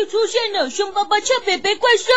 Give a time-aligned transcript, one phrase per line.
[0.00, 2.12] 于出现了，凶巴巴俏北北怪兽！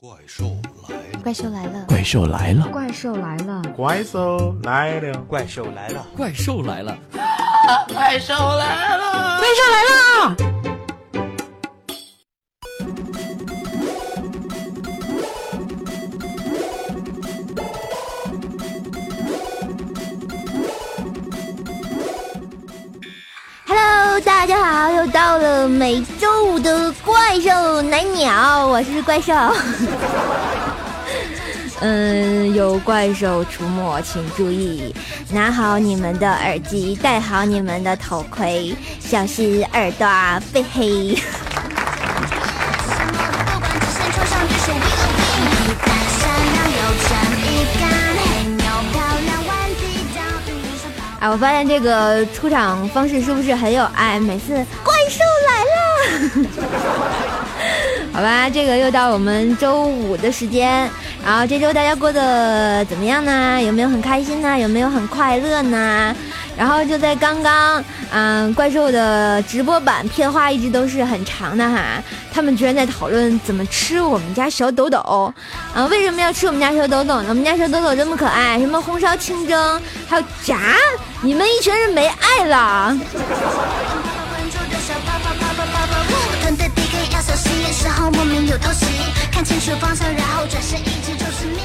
[0.00, 6.98] 怪兽来了，怪兽来了，怪兽来了，怪兽来了，怪兽来了，怪兽来了，怪兽来了，
[7.94, 10.61] 怪兽来了，怪兽来了
[26.42, 29.32] 每周五的怪兽奶鸟，我是怪兽。
[31.80, 34.92] 嗯，有怪兽出没，请注意，
[35.30, 40.08] 拿好你们的耳机，戴好你们的头盔，小心耳朵
[40.52, 41.16] 被黑。
[51.20, 54.18] 啊，我发现这个出场方式是不是很有爱？
[54.18, 55.20] 每次怪兽
[58.12, 60.90] 好吧，这个又到我们周五的时间，
[61.24, 63.58] 然后这周大家过得怎么样呢？
[63.62, 64.58] 有没有很开心呢？
[64.58, 66.14] 有没有很快乐呢？
[66.54, 67.82] 然后就在刚刚，
[68.12, 75.32] 嗯，怪兽的直播版片花一直都是很长的哈，他们居然在讨论怎么吃我们家小抖抖，
[75.74, 77.26] 啊，为什么要吃我们家小抖抖呢？
[77.30, 80.76] 我们家小抖抖这么可爱，什么红烧清蒸，还有炸，
[81.22, 82.98] 你们一群人没爱了。
[87.82, 88.86] 时候莫名有偷袭，
[89.32, 91.58] 看清楚方向，然后转身，一直就是命。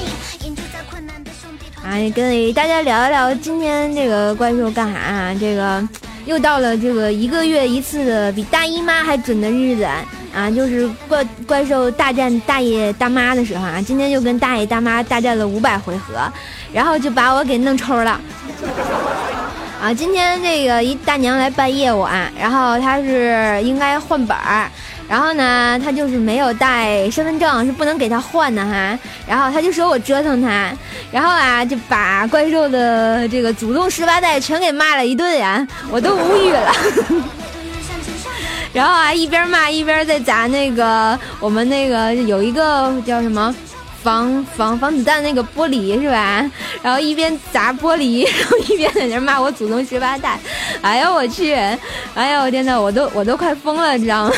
[1.85, 5.35] 啊，跟大家聊一聊今天这个怪兽干啥啊？
[5.39, 5.87] 这个
[6.25, 9.87] 又到了这个一个月一次的比大姨妈还准的日子
[10.33, 13.79] 啊，就是怪怪兽大战大爷大妈的时候啊。
[13.79, 16.27] 今天就跟大爷大妈大战了五百回合，
[16.73, 18.19] 然后就把我给弄抽了。
[19.79, 24.67] 啊，今天这个一大娘来办业务啊，然后她是应该换本儿，
[25.09, 28.97] 然后呢，他就是没有带身份证，是不能给他换的哈。
[29.27, 30.71] 然后他就说我折腾他，
[31.11, 36.71] 然后啊就把怪兽的这个祖宗十八代全给骂了一顿呀，我都无语了。
[38.73, 43.55] 然后啊一边骂一边在砸那个我们那个有一个叫什么？
[44.07, 46.49] 防防防子弹那个玻璃是吧？
[46.81, 50.39] 然后一边砸玻璃， 然后一边在那骂我祖宗十八代。
[50.81, 51.53] 哎呀我去！
[52.15, 54.33] 哎呀我天呐，我都我都快疯了，你知道吗？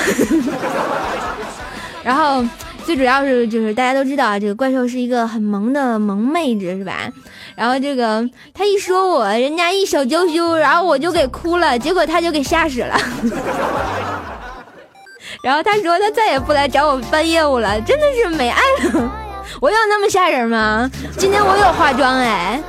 [2.04, 2.44] 然后
[2.84, 7.08] 最主要是就是大家都知道啊，这个怪兽是一个很萌的萌妹子是吧？
[7.56, 13.00] 然后这个他一说我，人家一手娇羞，然后我就给哭了，结果他就给吓死了。
[15.44, 19.12] 然后他说他再也不来找我办业务了，真的是没爱了。
[19.62, 20.90] 我有那么吓人吗？
[21.18, 22.62] 今天我有化妆哎。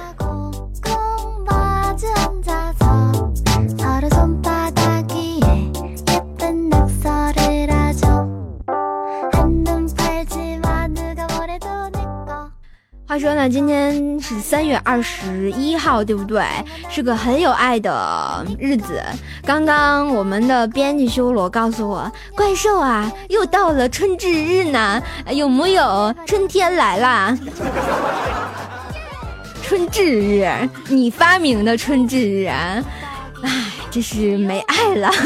[13.11, 16.45] 话说呢，今天是三月二十一号，对不对？
[16.89, 19.03] 是个很有爱的日子。
[19.45, 25.03] 刚刚我们的编辑修罗告诉我，怪兽啊，又到了春至日呢，
[25.35, 26.15] 有木有？
[26.25, 27.37] 春天来啦！
[29.61, 30.49] 春至日，
[30.89, 32.81] 你发明的春至日啊！
[33.43, 33.51] 唉，
[33.91, 35.11] 真是没爱了。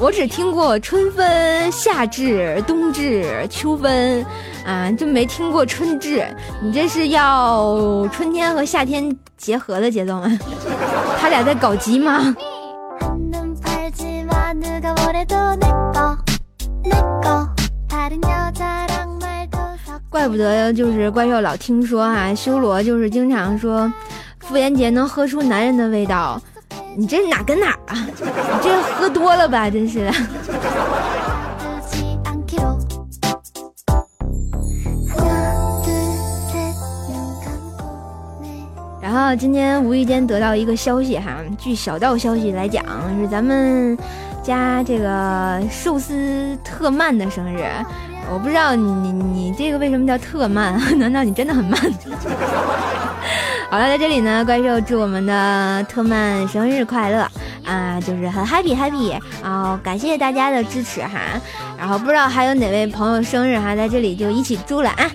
[0.00, 4.24] 我只听过春分、夏至、冬至、秋分，
[4.64, 6.26] 啊就没听过春至。
[6.62, 10.38] 你这是要春天和夏天结合的节奏吗？
[11.20, 12.34] 他俩在搞基吗？
[20.08, 23.92] 怪不得就是怪兽老听说哈修罗就是经常说
[24.38, 26.40] 妇炎洁能喝出男人的味道。
[26.96, 28.06] 你这哪跟哪啊？
[28.06, 28.22] 你
[28.62, 30.04] 这喝多了吧真是。
[30.04, 30.12] 的
[39.36, 42.84] 今天无意间得到一个消息哈，据小道消息来讲，
[43.18, 43.96] 是咱们
[44.42, 47.64] 家这个寿司特慢的生日。
[48.32, 50.80] 我不知道你你这个为什么叫特慢？
[50.98, 51.78] 难道你真的很慢？
[53.70, 57.26] 好了，在这里呢，怪兽祝我们的特曼生日快乐！
[57.64, 61.18] 啊，就是很 happy happy，然后感谢大家的支持哈，
[61.76, 65.10] 然后不知道还有哪位朋友生日哈，在这里就一起祝了啊。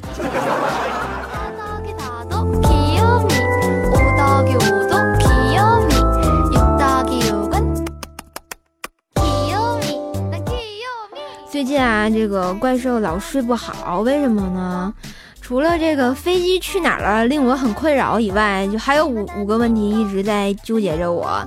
[11.59, 14.93] 最近啊，这个怪兽老睡不好，为什么呢？
[15.41, 21.45] 除了这个飞机去哪儿了令我很困扰以外，就还有五五个问题一直在纠结着我。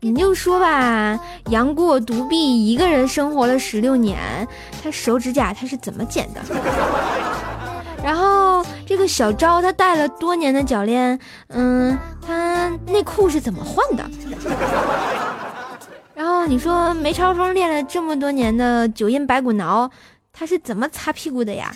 [0.00, 1.16] 你就说吧，
[1.50, 4.18] 杨过独臂一个人生活了十六年，
[4.82, 6.40] 他手指甲他是怎么剪的？
[8.02, 11.16] 然后这个小昭他戴了多年的脚链，
[11.50, 11.96] 嗯，
[12.26, 14.04] 他内裤是怎么换的？
[16.24, 19.90] 然后你说梅超风练了这么多年的九阴白骨挠，
[20.32, 21.70] 他是怎么擦屁股的呀？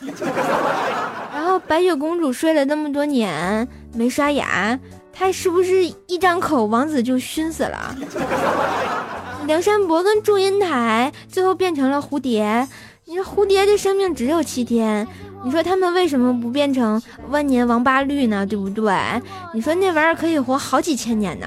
[1.34, 4.78] 然后白雪公主睡了那么多年没刷牙，
[5.12, 7.94] 她是不是一张口王子就熏死了？
[9.46, 12.66] 梁山伯跟祝英台最后变成了蝴蝶，
[13.04, 15.06] 你说蝴蝶的生命只有七天，
[15.44, 18.44] 你说他们为什么不变成万年王八绿呢？
[18.44, 18.92] 对不对？
[19.54, 21.46] 你说那玩意儿可以活好几千年呢。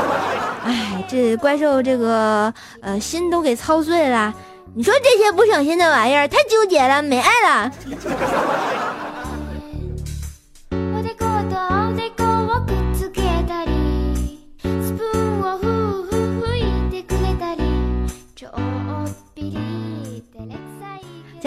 [0.64, 4.34] 哎，这怪兽这个呃心都给操碎了。
[4.74, 7.72] 你说这些不省心的玩意儿太纠结了，没爱了。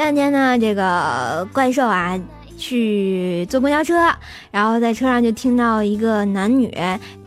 [0.03, 2.19] 前两天呢，这个怪兽啊
[2.57, 4.11] 去坐公交车，
[4.51, 6.69] 然后在车上就听到一个男女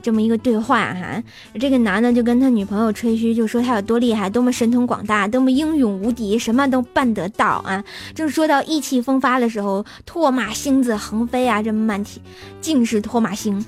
[0.03, 1.23] 这么一个对话哈。
[1.59, 7.83] 这个男的就跟他女朋友吹嘘，就说他有多厉害，多么神通广大，多么英勇无敌，什么都办得到啊。
[8.15, 12.21] 正说到意气风发的时候，唾马星子横飞啊，这么满体
[12.61, 13.65] 尽是唾马星。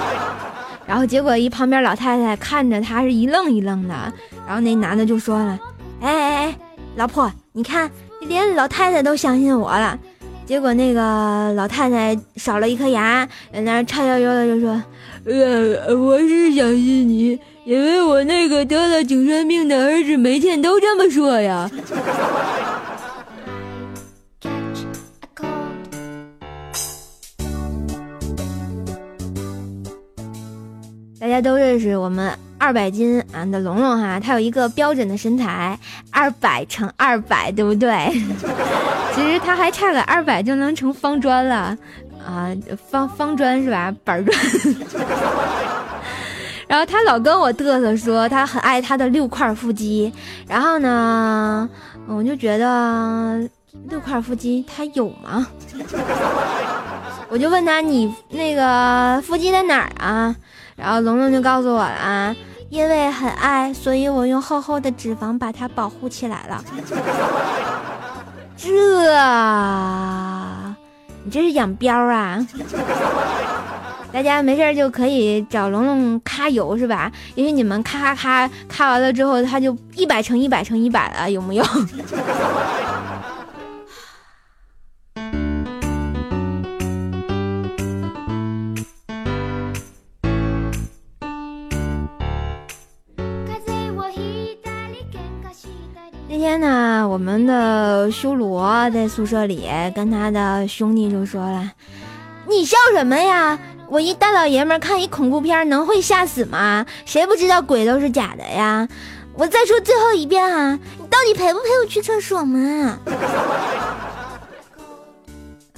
[0.86, 3.94] 然后结果一旁边老太太看着他是一愣一愣的，
[4.46, 5.58] 然后那男的就说了
[6.02, 6.58] ：“哎哎哎，
[6.96, 7.90] 老婆，你看
[8.20, 9.98] 连老太太都相信我了。”
[10.46, 14.82] 结果那个老太太少了一颗牙，在那儿叉悠悠的就说
[15.26, 21.70] ：“呃，我是相信你，因为我那个得了精神病的儿子每天都这么说呀。
[31.20, 35.78] ”大家都认识我们二百斤俺的龙龙哈，他有一个标准的身材，
[36.10, 37.90] 二百乘二百，对不对？
[39.14, 41.76] 其实他还差个二百就能成方砖了
[42.26, 42.50] 啊，
[42.90, 43.94] 方方砖是吧？
[44.04, 44.38] 板砖。
[46.68, 50.12] 然后他老跟我嘚瑟说他很爱他的六块腹肌，
[50.46, 51.66] 然后呢，
[52.06, 53.40] 我就觉得
[53.88, 55.46] 六块腹肌他有吗？
[57.30, 60.34] 我就问他你那个腹肌在哪儿啊？
[60.78, 62.34] 然后龙龙就告诉我了啊，
[62.70, 66.64] 因为很爱，所以我用厚厚的脂肪把它保护起来了。
[68.56, 68.70] 这，
[71.24, 72.46] 你这是养膘啊？
[74.10, 77.12] 大家没事儿就可以找龙龙咔油是吧？
[77.34, 81.62] 也许你们咔咔咔咔完了之后，它就一百乘一百乘一百了，有木有？
[96.48, 101.72] 天呢，我们的修罗在宿舍里跟他的兄弟就说了
[102.48, 103.58] ：“你笑什么呀？
[103.86, 106.86] 我一大老爷们看一恐怖片能会吓死吗？
[107.04, 108.88] 谁不知道鬼都是假的呀？
[109.34, 112.98] 我再说最后一遍啊，你到底陪不陪我去厕所嘛？”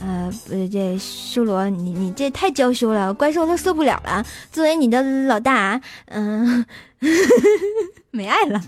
[0.00, 4.25] 呃，不是这修罗，你你这太娇羞了，怪兽都受不了了。
[4.53, 6.65] 作为你的老大，嗯、
[8.12, 8.62] 没爱了。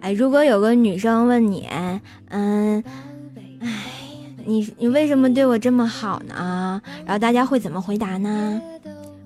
[0.00, 1.68] 哎，如果有个女生问你，
[2.28, 2.80] 嗯，
[3.60, 3.68] 哎，
[4.44, 6.80] 你你为什么对我这么好呢？
[7.04, 8.62] 然后大家会怎么回答呢？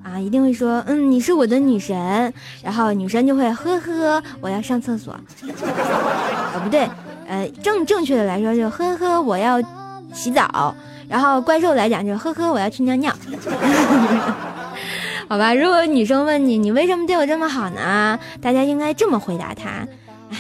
[0.03, 2.33] 啊，一定会说，嗯，你是我的女神。
[2.63, 5.13] 然后女生就会呵呵，我要上厕所。
[5.13, 5.21] 啊，
[6.65, 6.89] 不对，
[7.29, 9.61] 呃，正正确的来说就呵呵，我要
[10.13, 10.75] 洗澡。
[11.09, 13.13] 然后怪兽来讲就是呵呵，我要去尿尿。
[15.29, 18.19] 好吧，如果女生问你，你为什么对我这么好呢？
[18.41, 19.87] 大家应该这么回答她：
[20.31, 20.37] 哎，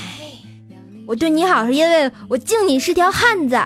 [1.06, 3.58] 我对你好是因为我敬你是条汉子。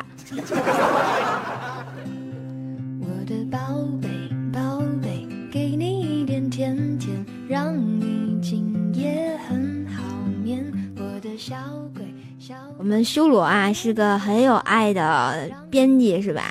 [12.85, 16.43] 我们修罗啊是个很有爱的编辑是吧？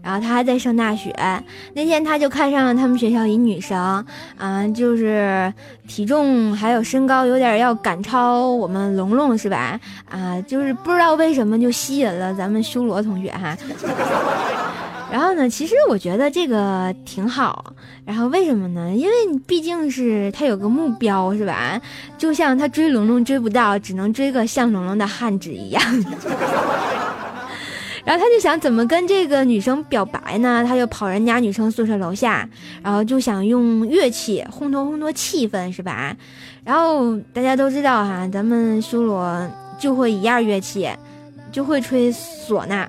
[0.00, 1.12] 然后他还在上大学。
[1.74, 3.76] 那天他就看上了他们学校一女生
[4.38, 5.52] 啊，就是
[5.88, 9.80] 体重还有身高有点要赶超我们龙龙是吧？
[10.08, 13.56] 啊，就是不知道为什么就吸引了咱们修罗同学哈。
[15.10, 17.74] 然后呢，其实我觉得这个挺好。
[18.04, 18.92] 然后为什么呢？
[18.94, 19.12] 因为
[19.46, 21.80] 毕竟是他有个目标，是吧？
[22.16, 25.82] 就像他追龙龙追不到，只能追个像龙龙的汉子一样。
[28.02, 30.64] 然后他就想怎么跟这个女生表白呢？
[30.66, 32.48] 他就跑人家女生宿舍楼下，
[32.82, 36.16] 然后就想用乐器烘托烘托气氛，是吧？
[36.64, 39.48] 然后大家都知道哈，咱们修罗
[39.78, 40.88] 就会一样乐器，
[41.52, 42.88] 就会吹唢呐。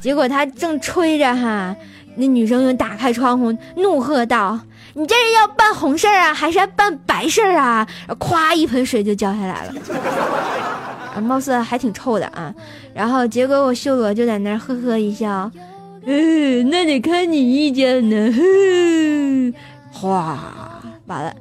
[0.00, 1.74] 结果他正吹着哈，
[2.16, 4.58] 那女生就打开窗户怒喝道
[4.94, 7.86] ：“你这是要办红事儿啊，还是要办白事儿啊？”
[8.18, 12.54] 咵，一盆水就浇下来了，貌似还挺臭的啊。
[12.94, 15.50] 然后结果我修罗就在那儿呵呵一笑，
[16.06, 18.32] 嗯，那得看你意见呢。
[18.32, 19.54] 哼，
[19.92, 20.38] 哗，
[21.06, 21.34] 完了。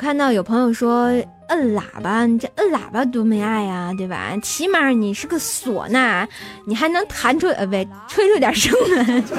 [0.00, 1.08] 看到有朋友说
[1.48, 4.34] 摁喇叭，你这摁喇叭多没爱呀，对吧？
[4.42, 6.26] 起码你是个唢呐，
[6.64, 7.74] 你还能弹出呃，不，
[8.08, 9.22] 吹出点声来。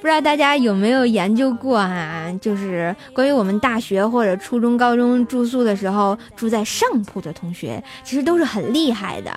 [0.00, 2.26] 不知道大家有没有研究过啊？
[2.40, 9.30] 就是关于我们大学或者初中、高中住宿的时候住在上铺的同学，其实都是很厉害的。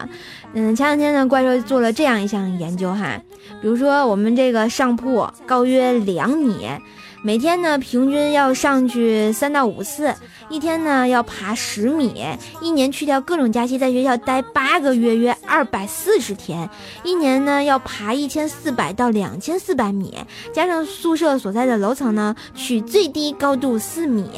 [0.54, 3.22] 嗯，前两天呢，怪兽做了这样一项研究哈，
[3.62, 6.68] 比如说我们这个上铺高约两米。
[7.26, 10.14] 每天呢，平均要上去三到五次，
[10.48, 12.24] 一天呢要爬十米，
[12.62, 16.70] 一年去掉各种假期，在学校待八个月，约二百四十天，
[17.04, 20.14] 一年呢要爬一千四百到两千四百米，
[20.54, 24.30] 加上宿舍所在的楼层呢，取最低高度四米，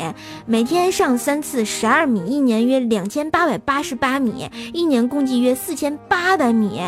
[0.45, 6.79] 每天上三次十二米，一年约两千八百八十八米，一年共计约四千八百米。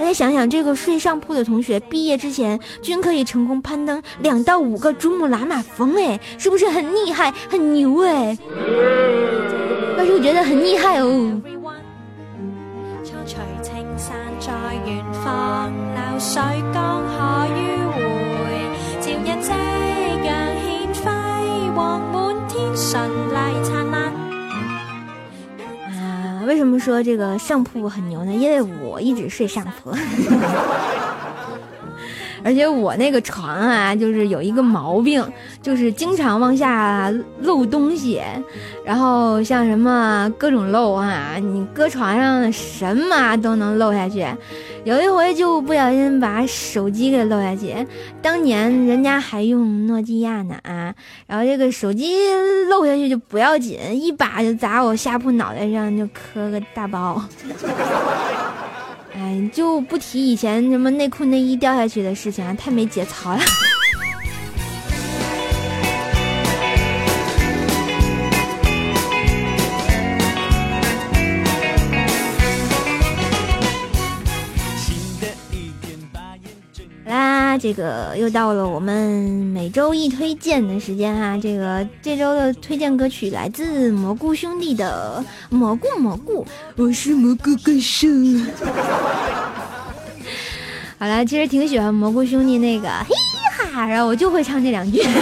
[0.00, 8.36] 大家想想，这个睡上铺的同学毕业之前均可以成功攀登两到五个珠穆朗玛峰，哎，是不是很厉害、很牛哎？
[9.96, 11.40] 但是我觉得很厉害哦。
[25.86, 28.32] 啊，为什么说这个上铺很牛呢？
[28.32, 29.90] 因为我一直睡上铺，
[32.44, 35.24] 而且我那个床啊，就是有一个毛病，
[35.62, 37.10] 就是经常往下
[37.40, 38.20] 漏东西，
[38.84, 44.26] 然后像什么各种漏啊，你搁床上什么都能漏下去。
[44.84, 47.74] 有一回就不小心把手机给漏下去，
[48.20, 50.94] 当年人家还用诺基亚呢啊，
[51.26, 52.14] 然后这个手机
[52.68, 57.24] 漏下去就不要紧，一把就砸我下铺脑袋上，就磕个大包。
[59.16, 63.40] 哎，就不提以前什么内裤内衣掉下去的事情啊，太没节操了。
[77.54, 79.20] 啦，这个又到了我们
[79.52, 81.38] 每周一推荐的时间哈。
[81.40, 85.24] 这个这周的推荐歌曲来自蘑菇兄弟的
[85.56, 86.44] 《蘑菇蘑菇》，
[86.76, 88.08] 我是蘑菇歌手。
[90.98, 93.14] 好了，其实挺喜欢蘑菇兄弟那个嘿
[93.72, 95.00] 哈，然后我就会唱这两句。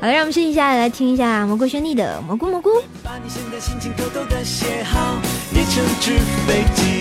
[0.00, 2.70] 好了，让我们休息一下，来听一下蘑菇兄弟的《蘑菇蘑菇》。
[3.02, 5.16] 把你现在心情偷偷的写好，
[5.52, 6.12] 列成纸
[6.46, 6.99] 飞机，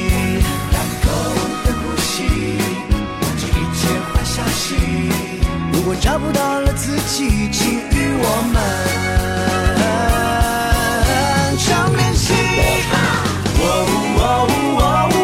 [4.70, 4.76] 坏消息。
[5.72, 8.56] 如果找不到了自己，请与我们
[11.58, 12.34] 常联系。
[13.62, 13.64] 哦
[14.18, 14.82] 哦哦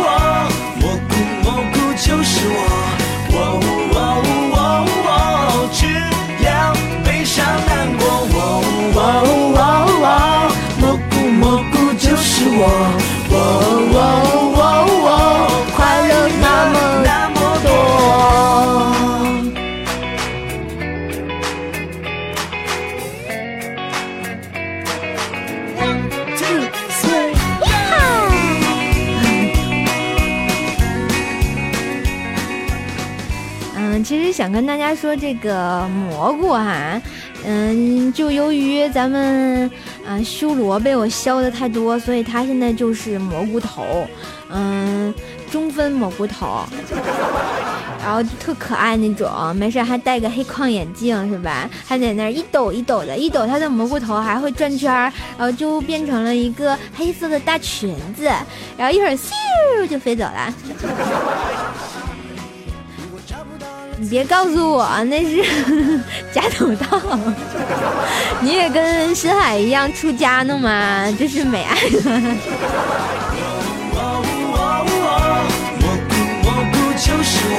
[0.08, 0.10] 哦，
[0.80, 1.12] 蘑菇
[1.44, 2.58] 蘑菇就是我。
[3.32, 3.38] 哦
[3.94, 3.98] 哦
[4.54, 4.58] 哦
[5.06, 5.10] 哦，
[5.72, 5.80] 只
[6.44, 6.48] 要
[7.04, 8.02] 悲伤难过。
[8.34, 8.38] 哦
[8.96, 8.98] 哦
[9.56, 9.60] 哦
[10.04, 10.10] 哦，
[10.80, 12.62] 蘑菇蘑菇就是我。
[34.56, 37.02] 跟大家说这个蘑菇哈，
[37.44, 39.70] 嗯，就由于咱们
[40.08, 44.08] 啊修罗被我削的太多，所以他现在就是蘑菇头，
[44.50, 45.14] 嗯，
[45.52, 46.64] 中分蘑菇头，
[48.02, 51.70] 然后特可爱那种，没事还戴个黑框眼镜是吧？
[51.86, 58.24] 还在那一抖一抖的，一抖他的蘑菇头还会转圈，然后就变成了一个黑色的大裙子，
[58.78, 60.54] 然后一会儿咻就飞走了。
[63.98, 65.42] 你别告诉我那是
[66.32, 67.00] 假头套，
[68.42, 71.08] 你也跟深海一样出家呢吗？
[71.18, 71.92] 这是美爱了。
[73.94, 74.92] 蘑菇
[76.44, 77.54] 蘑菇就是我，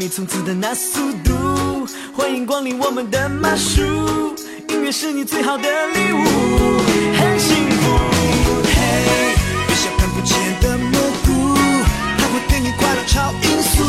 [0.00, 3.82] 米冲刺的那速度，欢迎光临我们的马术。
[4.70, 6.24] 音乐是你最好的礼物，
[7.18, 7.98] 很幸福。
[8.64, 8.72] 嘿，
[9.66, 11.54] 别笑看不见的蘑菇，
[12.16, 13.84] 它会给你快乐超音速。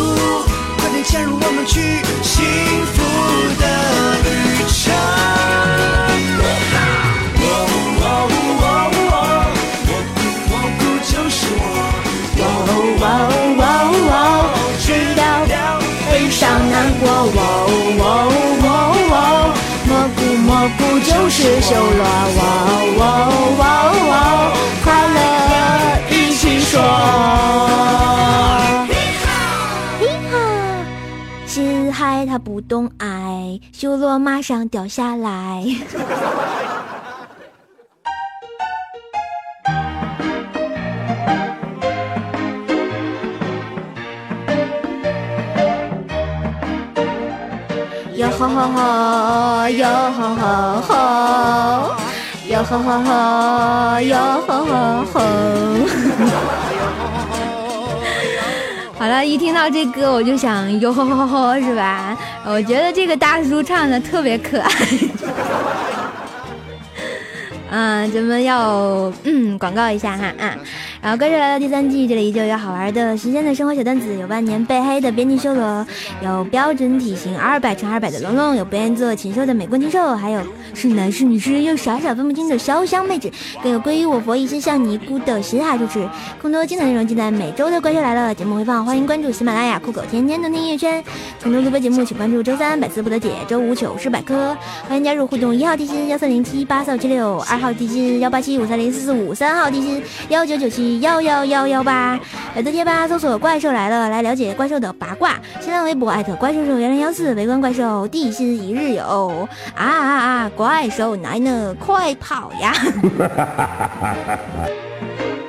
[0.80, 1.80] 快点加入我们去
[2.22, 2.44] 幸
[2.92, 3.00] 福
[3.62, 3.64] 的
[4.20, 4.61] 旅
[21.34, 22.44] 是修罗，哇
[22.98, 23.02] 哇
[23.58, 23.64] 哇
[24.10, 25.18] 哇，快乐
[26.10, 26.82] 一起说。
[28.90, 28.92] 嘿
[30.30, 30.36] 哈，
[31.48, 35.64] 深海他不懂爱，修罗马上掉下来。
[48.42, 50.94] 吼吼吼，哟吼吼吼，
[52.48, 55.22] 哟吼吼吼，哟吼吼吼。
[58.98, 62.18] 好了，一听到这歌我就想哟吼吼吼，是吧？
[62.44, 64.72] 我觉得这个大叔唱的特别可爱。
[67.70, 70.58] 嗯，咱们要嗯广告一下哈啊，
[71.02, 75.86] 然后跟着来到第三季，这里依旧有好玩的、新鲜的生活小段子，有万年被黑的边境修罗，
[76.24, 80.42] 有标准体型二百乘二百的龙龙，有不愿意做禽兽的美国禽兽，还有
[80.76, 83.32] 是男是女是又傻傻分不清的潇湘妹子，
[83.64, 86.08] 更有皈依我佛一心向尼姑的西海主持。
[86.40, 91.04] 更多精彩内容尽在每周的怪兽来了节目回放，欢迎关注喜马拉雅酷狗天天动听音乐圈。
[91.42, 94.56] 更多录播节目请关注周三百思不得解，周五糗事百科，
[94.88, 97.62] 欢迎加入互动一号地心幺三零七八四七六二。
[97.62, 102.20] 号地心幺八七五三零四四五，三号地心幺九九七幺幺幺幺八。
[102.54, 105.40] 百度贴吧搜索“怪兽来了”来了解怪兽的八卦。
[105.62, 109.48] 新浪微博艾特怪兽兽幺零幺四，围观怪兽地心一日游。
[109.74, 110.52] 啊啊啊！
[110.56, 112.74] 怪兽来了，快跑呀！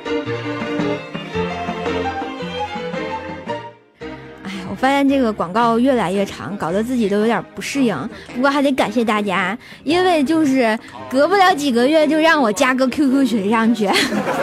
[4.83, 7.97] 发现这个广告越来越长，搞得自己都有点不适应。
[8.35, 10.77] 不过还得感谢大家，因为就是
[11.09, 13.89] 隔不了几个月就让我加个 QQ 群上去，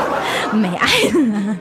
[0.54, 1.58] 没爱了。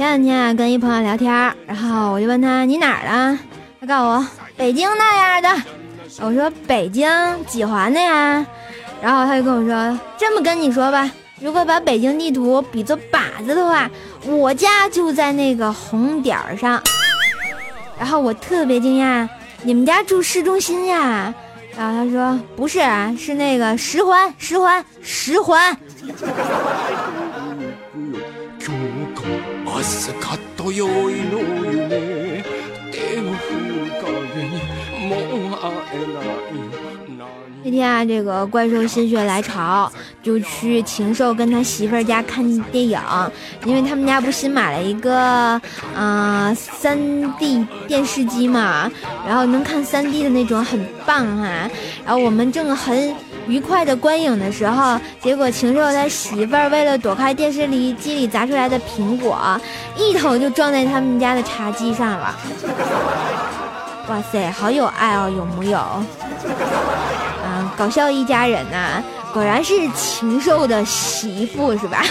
[0.00, 1.30] 前两天啊，跟一朋友聊天，
[1.66, 3.38] 然后我就问他你哪儿的？
[3.82, 5.62] 他告诉我北京那样的。
[6.22, 7.06] 我说北京
[7.44, 8.46] 几环的呀？
[9.02, 13.90] 然后他就跟我说这么跟你说吧，如果把北京地图比作靶子的话，
[14.24, 16.82] 我家就在那个红点儿上。
[17.98, 19.28] 然后我特别惊讶，
[19.62, 21.34] 你们家住市中心呀？
[21.76, 22.80] 然后他说不是，
[23.18, 25.76] 是那个十环，十环，十环。
[29.79, 31.39] 今日か朝かと酔いの
[31.71, 32.43] 夢
[32.91, 34.09] 手を振る影
[34.49, 34.59] に
[35.07, 35.63] もう会
[35.93, 36.27] えない
[37.17, 37.23] 何
[37.63, 39.91] 那天啊，这个怪兽心血来潮，
[40.21, 42.99] 就去禽兽跟他媳妇儿家看电影，
[43.65, 45.59] 因为他们家不新买了一个，
[45.95, 46.95] 嗯、三
[47.39, 48.91] D 电视机嘛，
[49.27, 51.67] 然后能看三 D 的那种，很棒哈、
[52.05, 53.15] 然后我们正很
[53.50, 59.60] 愉快的观影的时候，结果禽兽他媳妇儿为了躲开电视里机里砸出来的苹果，
[59.96, 62.32] 一头就撞在他们家的茶几上了。
[64.08, 65.78] 哇塞，好有爱哦，有木有？
[67.44, 72.04] 嗯，搞笑一家人呐、果然是禽兽的媳妇是吧？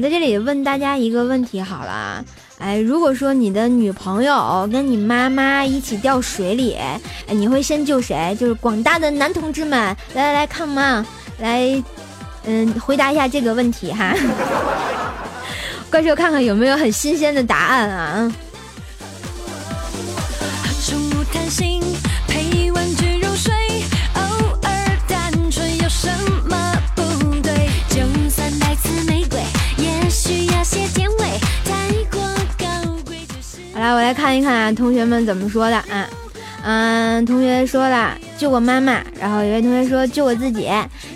[0.00, 2.24] 在这里问大家一个问题好了啊，
[2.58, 7.00] 哎，如果说你的女朋友跟你妈妈一起掉水里，哎，
[7.34, 8.36] 你会先救谁？
[8.38, 9.78] 就是广大的男同志们，
[10.14, 11.04] 来来来看嘛，
[11.38, 11.82] 来，
[12.44, 14.14] 嗯，回答一下这个问题哈。
[15.90, 18.32] 怪兽看看有没有很新鲜的答案啊？
[34.08, 36.08] 来，看一看，同学们怎么说的啊？
[36.62, 40.62] 嗯，同学说了救我妈妈，然后有位同学说救我自己，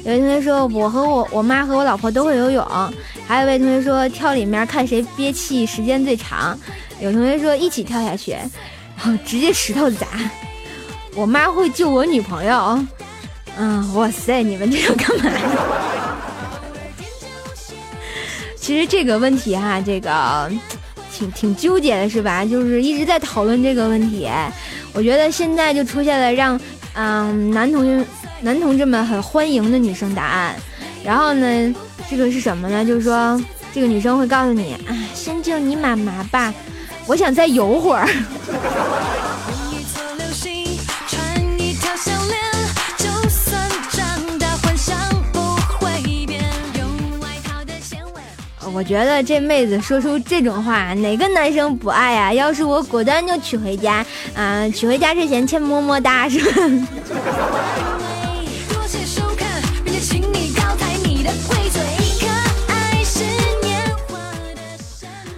[0.04, 2.92] 有位同学说我和我我妈和我老婆都会游泳，
[3.26, 6.58] 还有位同学说跳里面看谁憋气时间最长，
[7.00, 10.06] 有同学说一起跳下去，然后直接石头砸。
[11.14, 12.78] 我妈会救我女朋友，
[13.56, 15.30] 嗯，哇塞，你们这要干嘛？
[18.54, 20.52] 其实这个问题哈，这个
[21.12, 22.44] 挺挺纠结的，是吧？
[22.44, 24.28] 就是一直在讨论这个问题。
[24.92, 26.58] 我觉得现在就出现了让
[26.94, 28.04] 嗯、男同学
[28.42, 30.54] 男同志们很欢迎的女生答案。
[31.04, 31.74] 然后呢，
[32.10, 32.84] 这个是什么呢？
[32.84, 33.40] 就是说
[33.72, 36.52] 这个女生会告诉你啊，先救你妈妈吧，
[37.06, 38.06] 我想再游会儿。
[48.74, 54.04] 我觉得这妹子说出这种话，哪个男生不爱呀、要是我，果断就娶回家。
[54.34, 56.52] 啊、娶回家之前欠么么哒，是吧？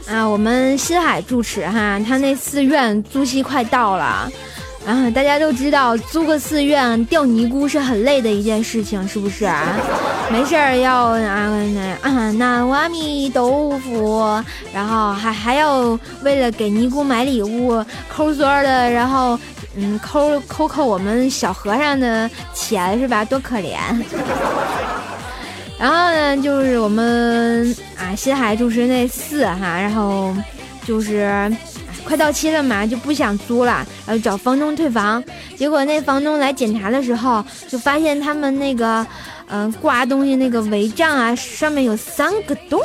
[0.15, 4.31] 啊，我们新海住持哈，他那寺院租期快到了。
[4.87, 9.65] 啊，大家都知道租个寺院吊尼姑是很累的一件事情，是不是啊？
[10.31, 14.43] 没事儿要啊那啊南无阿弥豆腐，
[14.75, 19.39] 然后还还要为了给尼姑买礼物抠缩的，然后
[19.77, 23.25] 嗯抠抠抠我们小和尚的钱是吧？
[23.25, 23.77] 多可怜。
[25.79, 30.35] 然后呢，就是我们啊新海住持那寺哈，然后
[30.87, 31.51] 就是
[32.05, 35.23] 快到期了嘛，就不想租了，然后找房东退房。
[35.57, 39.07] 结果那房东来检查的时候，就发现他们那个
[39.49, 42.81] 嗯、挂东西那个违章啊，上面有三个洞。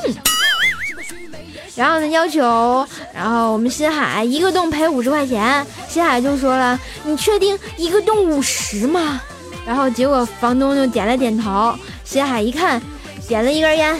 [1.75, 9.21] 然后呢，要求，然后我们新海一个洞赔五十块钱，新海就说了：“你确定一个洞五十吗？”
[9.65, 12.81] 然后结果房东就点了点头，新海一看，
[13.29, 13.97] 点了一根烟，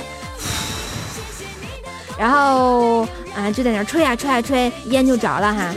[2.17, 3.07] 然后
[3.39, 5.73] 啊就在那吹呀、吹呀、吹，烟就着了哈，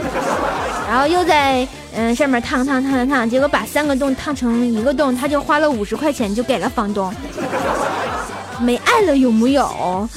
[0.89, 7.13] 然后又在嗯上面烫烫烫烫烫，结果把三个洞烫成一个洞，他就花了五十块钱就给了房东，
[8.59, 10.09] 没爱了有木有？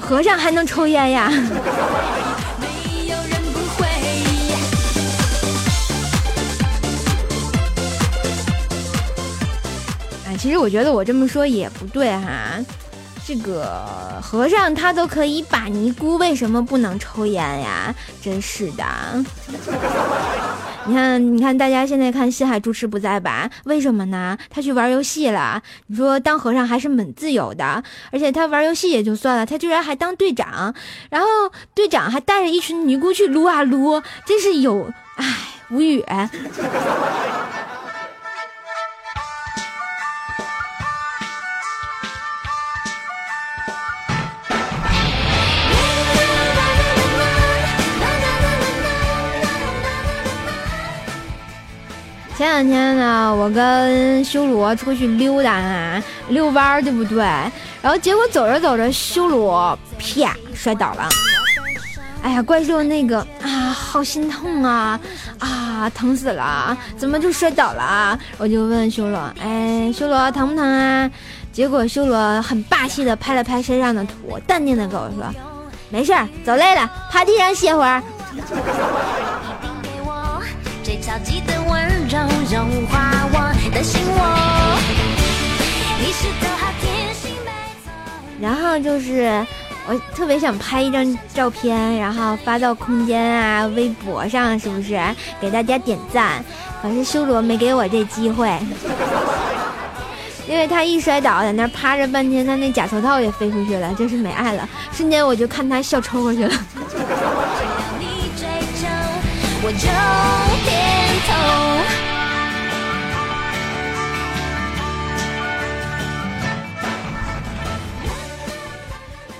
[0.00, 1.30] 和尚还能抽烟呀？
[10.26, 12.58] 哎，其实我觉得我这么说也不对哈。
[13.30, 13.80] 这个
[14.20, 17.94] 和尚他都可以把尼姑，为什么不能抽烟呀？
[18.20, 18.84] 真是的。
[20.84, 23.48] 你看，你看，大家现在看西海主持不在吧？
[23.66, 24.36] 为什么呢？
[24.50, 25.62] 他去玩游戏了。
[25.86, 30.74] 你说当和尚还是蛮自由的，而且他玩游戏也就算了，他居然还当队长，
[31.08, 31.28] 然后
[31.72, 35.24] 队长还带着一群尼姑去撸啊撸，真是有，唉，
[35.70, 36.04] 无语。
[52.40, 57.18] 前两天呢，我跟修罗出去溜达啊，遛弯儿，对不对？
[57.82, 61.06] 然后结果走着走着，修罗啪摔倒了。
[62.22, 64.98] 哎呀，怪兽那个啊，好心痛啊
[65.38, 66.74] 啊，疼死了！
[66.96, 68.18] 怎么就摔倒了？
[68.38, 71.10] 我就问修罗，哎，修罗疼不疼啊？
[71.52, 75.26] 结果修罗很霸气的拍了拍身上的土，淡定的跟我说，
[75.90, 78.02] 没事儿，走累了，趴地上歇会儿。
[80.90, 82.18] 最超级的温柔，
[82.50, 84.18] 融化我的心窝。
[88.40, 89.46] 然后就是
[89.86, 95.00] 我特别想拍一张照片，然后发到空间啊、微博上，是不是
[95.40, 96.44] 给大家点赞？
[96.82, 98.52] 可是修罗没给我这机会，
[100.48, 104.68] 因为他一摔倒在那趴着半天，他那假头套也飞出去了，真是没爱了。
[104.90, 106.52] 瞬间我就看他笑抽过去了。
[109.62, 109.78] 我就
[110.64, 110.72] 点
[111.26, 111.30] 头。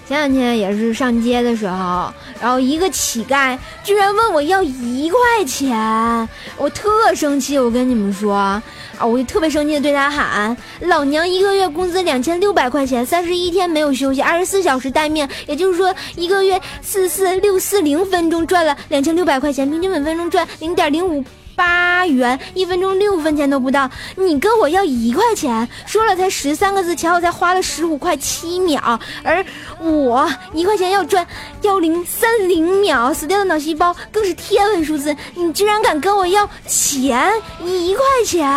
[0.07, 8.61] 前两天也是上街的时候，然后一个乞丐居然问我要一块钱，我特生气，我跟你们说
[9.01, 21.25] 啊，我就特别生气的对他喊：“老娘一个月工资两千六百块钱，三十一天没有休息，二十四小时待命，也就是说一个月四四六四零分钟赚了两千六百块钱，平均每分钟赚零点零五。”
[21.61, 29.45] 八元，一分钟六分钱都不到，你跟我要一块钱，说了才十三个字，前后才花了十五块七秒，而
[29.79, 31.27] 我一块钱要赚
[31.61, 37.31] 幺零三零秒，死掉的脑细胞更是天文数字，你居然敢跟我要钱
[37.63, 38.49] 一块钱，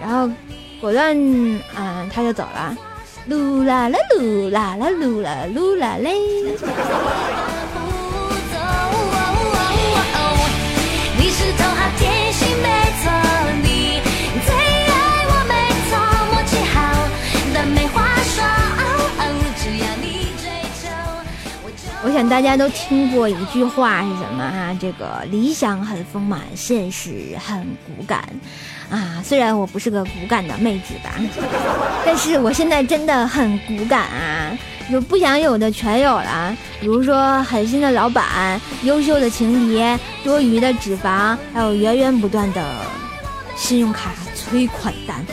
[0.00, 0.26] 然后
[0.80, 1.14] 果断，
[1.76, 2.74] 嗯，他就走了，
[3.28, 6.16] 噜啦啦噜啦啦噜啦噜啦嘞。
[22.04, 22.12] 我。
[22.12, 28.28] 想大家都听过一句话是什么哈、这个理想很丰满，现实很骨感。
[28.90, 31.14] 啊，虽然我不是个骨感的妹子吧，
[32.04, 34.58] 但是我现在真的很骨感啊！
[34.90, 39.82] 有不想有的全有了，比如说狠心的老板、优秀的情敌、
[40.22, 42.62] 多余的脂肪，还有源源不断的
[43.56, 45.24] 信用卡催款单。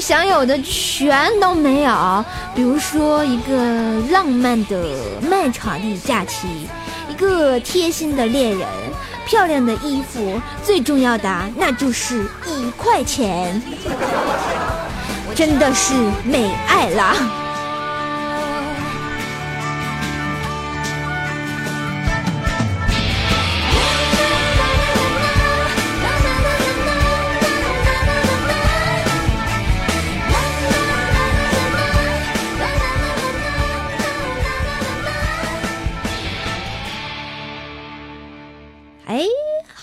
[0.00, 4.76] 想有的全都没有，比如说一个浪漫的
[5.22, 6.46] 漫长的假期，
[7.08, 8.68] 一个贴心的恋人，
[9.26, 13.60] 漂亮的衣服，最重要的那就是一块钱，
[15.34, 17.45] 真的是美爱了。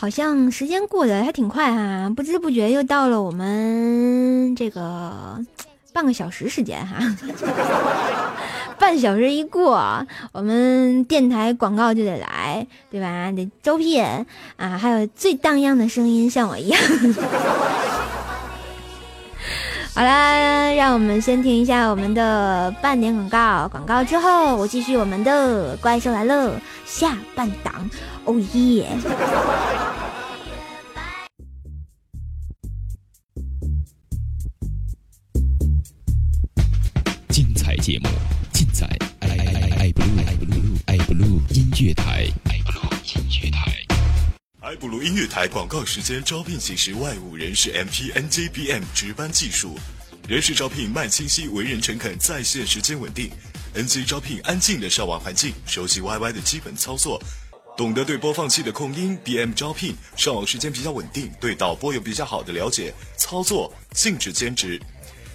[0.03, 5.39] 好像时间过得还挺快哈、不知不觉又到了我们这个
[5.93, 6.97] 半个小时时间哈、
[8.77, 13.31] 半小时一过，我们电台广告就得来，对吧？
[13.31, 14.03] 得招聘
[14.57, 16.81] 啊，还有最荡漾的声音，像我一样。
[19.95, 27.87] 好啦，让我们先听一下我们的半点广告，广告之后我继续我们的怪兽来了下半档，
[28.25, 28.87] 哦耶！
[37.29, 38.09] 精彩节目
[38.51, 38.87] 尽在
[39.19, 43.72] 爱爱爱爱 blue 爱 blue 爱 blue 音乐台，爱 blue 音乐台。
[44.63, 49.77] 埃布鲁音乐台广告时间招聘启事外务人士 MP NJBM 值班技术，
[50.25, 53.29] 人事招聘慢清晰，为人诚恳，在线时间稳定。
[53.73, 57.21] N G 招聘安静的上网环境，熟悉 YY 的基本操作，
[57.75, 59.19] 懂得对播放器的控音。
[59.25, 64.81] BM 招聘上网时间比较稳定，对导播有比较好的了解，操作禁止兼职。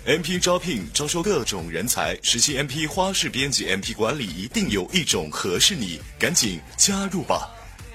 [0.07, 7.47] MP 招聘招收各种人才，实习 MP 花式编辑 MP 管理，一定有一种合适你，赶紧加入吧！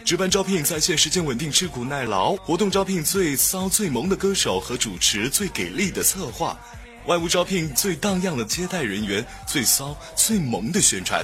[0.06, 6.58] 值班招聘在线时间稳定，吃苦耐劳；活动招聘最骚最萌的歌手和主持，最给力的策划；
[7.06, 11.24] 外务招聘最荡漾的接待人员，最骚最萌的宣传；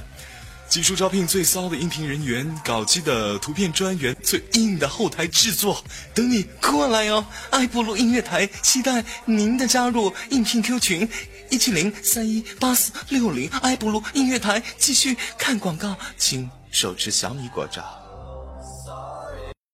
[0.70, 5.84] 技术招聘最骚的音频人员，搞基的图片专员，最硬的后台制作，
[6.16, 7.26] 等你过来哦！
[7.50, 11.10] 爱布鲁音乐台期待您的加入，应聘 Q 群
[11.50, 17.99] 一七零三一八四六零，爱布鲁音乐台继续看广告，请手持小米果照。